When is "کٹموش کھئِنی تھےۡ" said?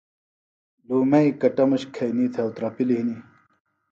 1.41-2.45